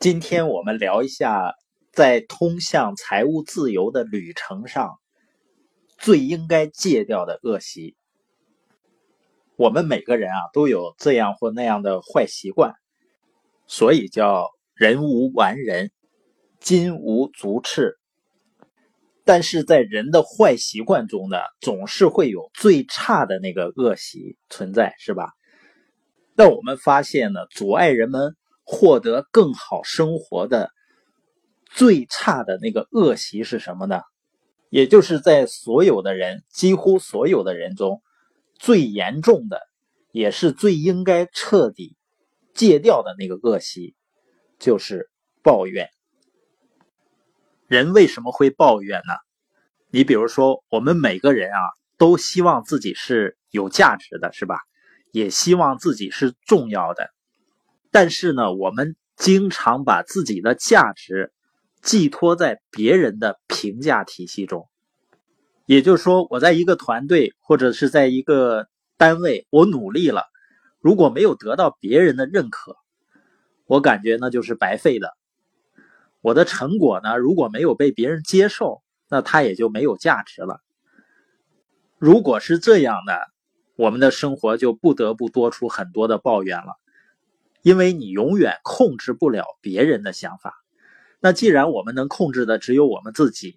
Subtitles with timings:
[0.00, 1.52] 今天我们聊一下，
[1.92, 4.98] 在通向财务自由的旅程上，
[5.98, 7.98] 最应该戒掉的恶习。
[9.56, 12.72] 我们每个人啊，都有这样或那样的坏习惯，
[13.66, 15.90] 所以叫人无完人，
[16.60, 17.98] 金无足赤。
[19.26, 25.34] 但是在人的坏习惯中呢，总是会有最差的那个恶习存在，是吧？
[26.34, 28.34] 那我们发现呢，阻碍人们。
[28.64, 30.70] 获得更好生活的
[31.66, 34.00] 最差的那个恶习是什么呢？
[34.68, 38.02] 也就是在所有的人，几乎所有的人中，
[38.58, 39.60] 最严重的，
[40.12, 41.96] 也是最应该彻底
[42.54, 43.96] 戒掉的那个恶习，
[44.58, 45.10] 就是
[45.42, 45.88] 抱怨。
[47.66, 49.14] 人为什么会抱怨呢？
[49.90, 51.58] 你比如说，我们每个人啊，
[51.98, 54.60] 都希望自己是有价值的，是吧？
[55.10, 57.10] 也希望自己是重要的。
[57.90, 61.32] 但是呢，我们经常把自己的价值
[61.82, 64.68] 寄托在别人的评价体系中。
[65.66, 70.24] 也就是说，我在一个团队或者是在一个单位，我努力了，
[70.80, 72.76] 如果没有得到别人的认可，
[73.66, 75.16] 我感觉那就是白费的。
[76.20, 80.60] 我的成果呢，如果没有被别人接受，那它也就没有价值了。
[81.98, 83.18] 如果是这样的，
[83.76, 86.74] 我们的生活就不得不多出很多的抱怨了。
[87.62, 90.54] 因为你永远控制不了别人的想法，
[91.20, 93.56] 那既然我们能控制的只有我们自己，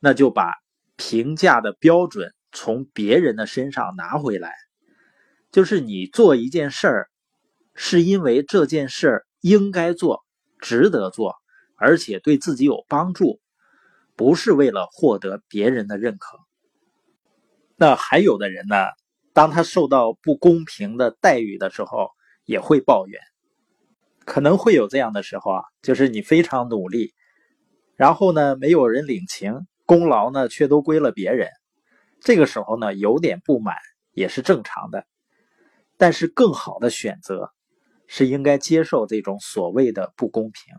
[0.00, 0.54] 那就把
[0.96, 4.54] 评价的标准从别人的身上拿回来。
[5.50, 7.10] 就是你做一件事儿，
[7.74, 10.24] 是因为这件事儿应该做、
[10.58, 11.34] 值得做，
[11.76, 13.40] 而且对自己有帮助，
[14.16, 16.38] 不是为了获得别人的认可。
[17.76, 18.76] 那还有的人呢，
[19.32, 22.10] 当他受到不公平的待遇的时候，
[22.48, 23.20] 也会抱怨，
[24.24, 27.12] 可能会有这样的时候啊，就是你非常努力，
[27.94, 31.50] 然后呢，没有人领情，功劳呢却都归了别人，
[32.22, 33.76] 这个时候呢，有点不满
[34.12, 35.04] 也是正常的。
[35.98, 37.52] 但是更好的选择
[38.06, 40.74] 是应该接受这种所谓的不公平，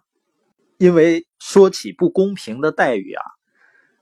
[0.80, 3.24] 因为说起不公平的待遇啊，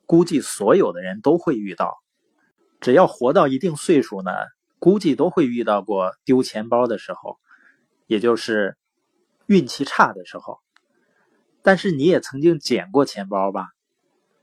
[0.05, 1.97] 估计所有的人都会遇到，
[2.79, 4.31] 只要活到一定岁数呢，
[4.79, 7.37] 估计都会遇到过丢钱包的时候。
[8.07, 8.75] 也就是
[9.45, 10.59] 运气差的时候，
[11.61, 13.67] 但是你也曾经捡过钱包吧？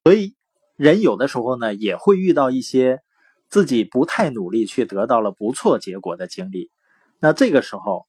[0.04, 0.36] 所以
[0.76, 3.02] 人有的时候呢，也会遇到一些
[3.48, 6.70] 自己不太努力却得到了不错结果的经历。
[7.18, 8.06] 那这个时候，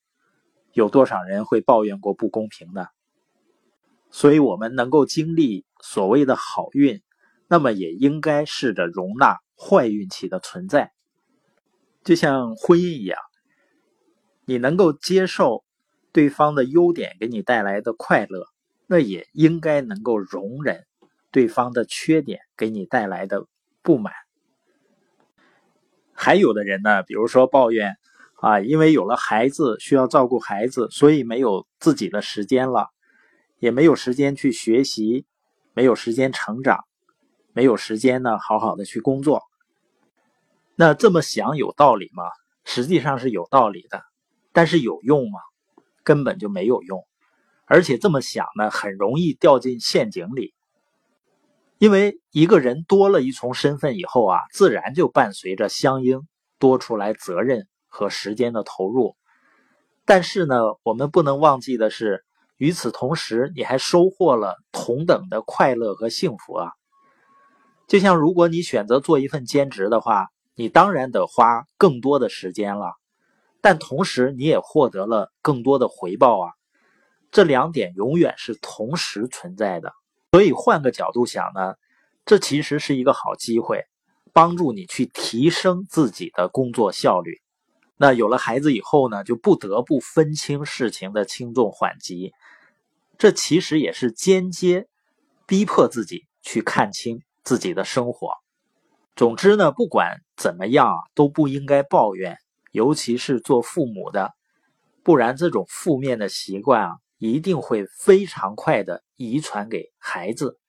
[0.73, 2.87] 有多少人会抱怨过不公平呢？
[4.11, 7.01] 所以，我们能够经历所谓的好运，
[7.47, 10.91] 那么也应该试着容纳坏运气的存在，
[12.03, 13.17] 就像婚姻一样。
[14.45, 15.63] 你能够接受
[16.11, 18.47] 对方的优点给你带来的快乐，
[18.87, 20.85] 那也应该能够容忍
[21.31, 23.45] 对方的缺点给你带来的
[23.81, 24.13] 不满。
[26.13, 27.97] 还有的人呢，比如说抱怨
[28.35, 32.89] 啊，因为有了孩子需要照顾孩子，所以没有自己的时间了，
[33.59, 35.25] 也没有时间去学习，
[35.73, 36.85] 没有时间成长，
[37.51, 39.41] 没有时间呢好好的去工作。
[40.75, 42.23] 那这么想有道理吗？
[42.63, 44.03] 实际上是有道理的。
[44.55, 45.39] 但是有用吗？
[46.05, 47.03] 根本就没有用，
[47.65, 50.53] 而且这么想呢，很容易掉进陷阱里。
[51.77, 56.21] 因为一个人多了一重身份以后啊，自然就伴随着相应
[56.57, 59.17] 多出来责任和时间的投入。
[60.05, 62.23] 但是呢，我们不能忘记的是，
[62.55, 66.71] 与此同时，你还收获了同等的快乐和幸福啊。
[67.87, 72.93] 就像如果你选择做一份兼职的话，你当然得花更多的时间了。
[73.65, 76.51] 但同时，你也获得了更多的回报啊！
[77.31, 79.91] 这两点永远是同时存在的。
[80.33, 81.73] 所以换个角度想呢，
[82.27, 83.83] 这其实是一个好机会，
[84.33, 87.41] 帮助你去提升自己的工作效率。
[87.97, 92.33] 那有了孩子以后呢，就不得不分清事情的轻重缓急，
[93.17, 94.85] 这其实也是间接
[95.47, 98.35] 逼迫自己去看清自己的生活。
[99.15, 102.37] 总之呢，不管怎么样，都不应该抱怨。
[102.75, 104.33] 尤其是做父母的，
[105.01, 110.59] 不然这种负面的习惯啊，一定会非常快的遗传给孩子。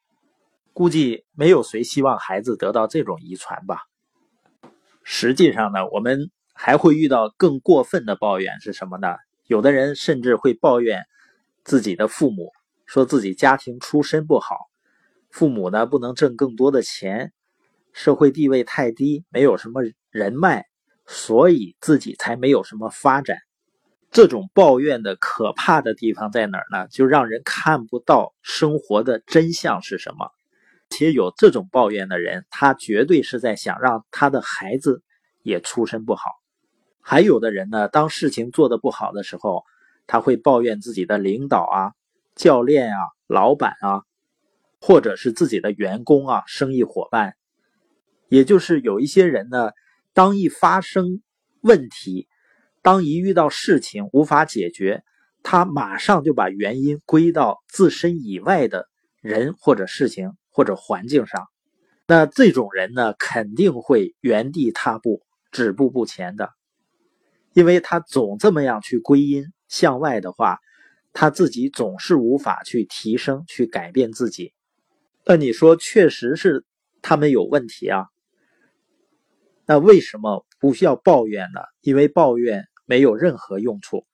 [0.73, 3.81] 估计没有谁希望孩子得到这种遗传吧。
[5.03, 9.09] 实际上呢，我们还会遇到更过分的抱怨是什么呢？
[9.49, 11.03] 有的人甚至会抱怨
[11.65, 12.53] 自己的父母，
[12.87, 14.57] 说自己家庭出身不好，
[15.29, 17.33] 父母呢不能挣更多的钱，
[17.93, 20.67] 社会地位太低，没有什么人脉。
[21.07, 23.39] 所以自己才没有什么发展，
[24.11, 26.89] 这种抱怨的可怕的地方在哪儿呢？
[26.89, 30.31] 就让人看不到生活的真相是什么。
[30.89, 35.03] 且有这种抱怨的人，他绝对是在想让他的孩子
[35.43, 36.31] 也出身不好。
[37.01, 39.65] 还有的人呢，当事情做得不好的时候，
[40.07, 41.93] 他会抱怨自己的领导啊、
[42.37, 44.03] 教练啊、老板啊，
[44.81, 47.35] 或者是自己的员工啊、生意伙伴。
[48.29, 49.71] 也就是有一些人呢，
[50.17, 51.23] 当一发生
[51.61, 52.27] 问题，
[52.83, 55.05] 当一遇到事情无法解决，
[55.45, 58.89] 他马上就把原因归到自身以外的
[59.21, 60.33] 人或者事情。
[60.57, 61.49] 或者环境上，
[62.07, 65.21] 那这种人呢，肯定会原地踏步、
[65.53, 66.49] 止步不前的，
[67.53, 70.59] 因为他总这么样去归因向外的话，
[71.13, 74.55] 他自己总是无法去提升、去改变自己。
[75.27, 76.65] 那你说，确实是
[77.03, 78.07] 他们有问题啊？
[79.67, 81.61] 那为什么不需要抱怨呢？
[81.81, 84.07] 因为抱怨没有任何用处，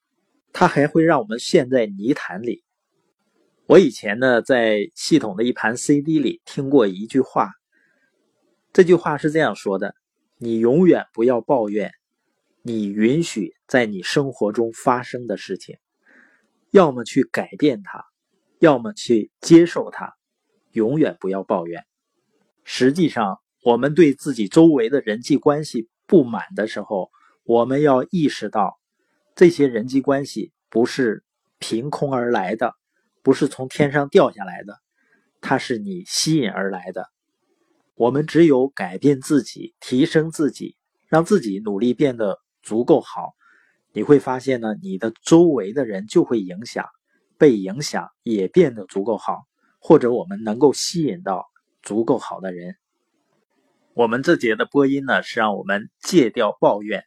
[0.53, 2.65] 它还会让我们陷在泥潭里。
[3.67, 7.53] 我以前呢，在系统的一盘 CD 里听过一句话，
[8.73, 9.95] 这句话是这样说的
[10.39, 11.93] ：“你永远不要抱怨，
[12.63, 15.77] 你允许在你生活中发生的事情，
[16.71, 18.05] 要么去改变它，
[18.59, 20.15] 要么去接受它，
[20.73, 21.85] 永远不要抱怨。”
[22.65, 27.11] 实际上，我们对自己周围的人际关系不满的时候，
[27.45, 28.79] 我们要意识到，
[29.37, 31.25] 这些人际关系不是
[31.59, 32.75] 凭空而来的。
[33.23, 34.81] 不是从天上掉下来的，
[35.41, 37.07] 它是你吸引而来的。
[37.95, 40.77] 我们只有改变自己，提升自己，
[41.07, 43.35] 让自己努力变得足够好，
[43.93, 46.85] 你会发现呢，你的周围的人就会影响，
[47.39, 49.43] 被影响也变得足够好，
[49.79, 51.47] 或者我们能够吸引到
[51.81, 52.75] 足够好的人。
[53.95, 57.05] 我们这节的播音呢，是让我们戒掉抱怨，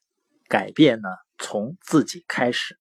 [0.47, 1.09] 改变呢
[1.39, 2.77] 从自己开始。